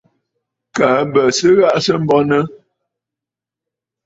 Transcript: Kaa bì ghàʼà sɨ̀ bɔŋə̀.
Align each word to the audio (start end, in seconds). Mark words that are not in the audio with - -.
Kaa 0.75 0.99
bì 1.11 1.21
ghàʼà 1.55 1.79
sɨ̀ 1.85 1.97
bɔŋə̀. 2.07 2.43